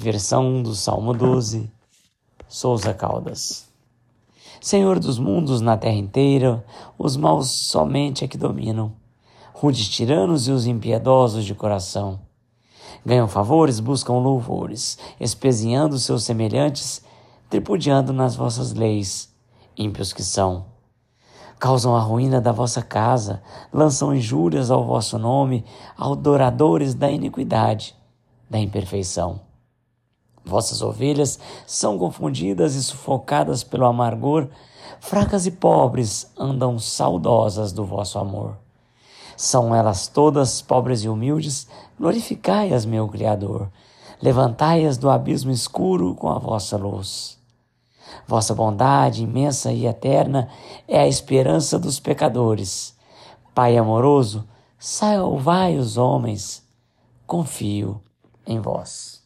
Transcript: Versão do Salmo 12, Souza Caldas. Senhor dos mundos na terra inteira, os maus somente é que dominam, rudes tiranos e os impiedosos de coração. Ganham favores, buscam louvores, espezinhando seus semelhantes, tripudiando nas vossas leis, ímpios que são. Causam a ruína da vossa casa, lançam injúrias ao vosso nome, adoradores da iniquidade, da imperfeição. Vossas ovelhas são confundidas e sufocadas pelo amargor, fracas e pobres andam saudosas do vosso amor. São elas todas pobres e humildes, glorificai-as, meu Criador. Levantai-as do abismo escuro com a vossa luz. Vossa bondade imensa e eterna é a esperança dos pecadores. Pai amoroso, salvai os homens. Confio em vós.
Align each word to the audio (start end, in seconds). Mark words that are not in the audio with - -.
Versão 0.00 0.62
do 0.62 0.74
Salmo 0.74 1.12
12, 1.12 1.70
Souza 2.48 2.94
Caldas. 2.94 3.68
Senhor 4.58 4.98
dos 4.98 5.18
mundos 5.18 5.60
na 5.60 5.76
terra 5.76 5.98
inteira, 5.98 6.64
os 6.98 7.18
maus 7.18 7.50
somente 7.50 8.24
é 8.24 8.26
que 8.26 8.38
dominam, 8.38 8.94
rudes 9.52 9.86
tiranos 9.86 10.48
e 10.48 10.52
os 10.52 10.64
impiedosos 10.66 11.44
de 11.44 11.54
coração. 11.54 12.18
Ganham 13.04 13.28
favores, 13.28 13.78
buscam 13.78 14.14
louvores, 14.14 14.96
espezinhando 15.20 15.98
seus 15.98 16.24
semelhantes, 16.24 17.04
tripudiando 17.50 18.10
nas 18.10 18.34
vossas 18.34 18.72
leis, 18.72 19.30
ímpios 19.76 20.14
que 20.14 20.22
são. 20.22 20.64
Causam 21.58 21.94
a 21.94 22.00
ruína 22.00 22.40
da 22.40 22.52
vossa 22.52 22.80
casa, 22.80 23.42
lançam 23.70 24.14
injúrias 24.14 24.70
ao 24.70 24.82
vosso 24.82 25.18
nome, 25.18 25.62
adoradores 25.94 26.94
da 26.94 27.10
iniquidade, 27.10 27.94
da 28.48 28.58
imperfeição. 28.58 29.49
Vossas 30.50 30.82
ovelhas 30.82 31.38
são 31.64 31.96
confundidas 31.96 32.74
e 32.74 32.82
sufocadas 32.82 33.62
pelo 33.62 33.86
amargor, 33.86 34.48
fracas 34.98 35.46
e 35.46 35.52
pobres 35.52 36.28
andam 36.36 36.76
saudosas 36.76 37.70
do 37.70 37.84
vosso 37.84 38.18
amor. 38.18 38.56
São 39.36 39.72
elas 39.72 40.08
todas 40.08 40.60
pobres 40.60 41.04
e 41.04 41.08
humildes, 41.08 41.68
glorificai-as, 41.96 42.84
meu 42.84 43.06
Criador. 43.06 43.70
Levantai-as 44.20 44.98
do 44.98 45.08
abismo 45.08 45.52
escuro 45.52 46.16
com 46.16 46.28
a 46.28 46.38
vossa 46.40 46.76
luz. 46.76 47.38
Vossa 48.26 48.52
bondade 48.52 49.22
imensa 49.22 49.72
e 49.72 49.86
eterna 49.86 50.48
é 50.88 50.98
a 50.98 51.06
esperança 51.06 51.78
dos 51.78 52.00
pecadores. 52.00 52.96
Pai 53.54 53.76
amoroso, 53.76 54.44
salvai 54.80 55.78
os 55.78 55.96
homens. 55.96 56.60
Confio 57.24 58.02
em 58.44 58.58
vós. 58.58 59.20